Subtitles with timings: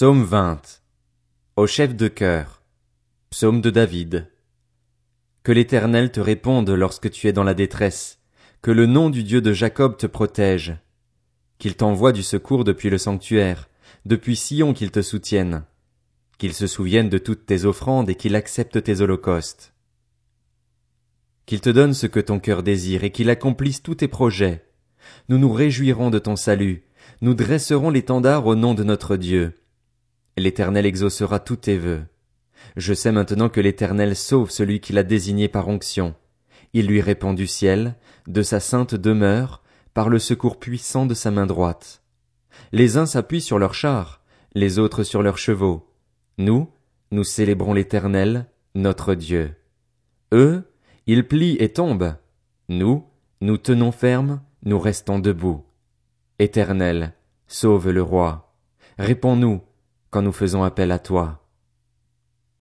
[0.00, 0.80] Psaume 20.
[1.56, 2.62] Au chef de chœur.
[3.28, 4.30] Psaume de David.
[5.42, 8.18] Que l'Éternel te réponde lorsque tu es dans la détresse,
[8.62, 10.74] que le nom du Dieu de Jacob te protège,
[11.58, 13.68] qu'il t'envoie du secours depuis le sanctuaire,
[14.06, 15.64] depuis Sion qu'il te soutienne,
[16.38, 19.74] qu'il se souvienne de toutes tes offrandes et qu'il accepte tes holocaustes,
[21.44, 24.64] qu'il te donne ce que ton cœur désire et qu'il accomplisse tous tes projets.
[25.28, 26.84] Nous nous réjouirons de ton salut,
[27.20, 29.52] nous dresserons l'étendard au nom de notre Dieu.
[30.40, 32.02] L'Éternel exaucera tous tes vœux.
[32.78, 36.14] Je sais maintenant que l'Éternel sauve celui qu'il a désigné par onction.
[36.72, 37.94] Il lui répond du ciel,
[38.26, 39.62] de sa sainte demeure,
[39.92, 42.02] par le secours puissant de sa main droite.
[42.72, 44.22] Les uns s'appuient sur leurs chars,
[44.54, 45.92] les autres sur leurs chevaux.
[46.38, 46.70] Nous,
[47.10, 49.54] nous célébrons l'Éternel, notre Dieu.
[50.32, 50.62] Eux,
[51.06, 52.14] ils plient et tombent.
[52.70, 53.04] Nous,
[53.42, 55.66] nous tenons ferme, nous restons debout.
[56.38, 57.12] Éternel,
[57.46, 58.54] sauve le roi.
[58.98, 59.60] Réponds-nous,
[60.10, 61.38] quand nous faisons appel à toi.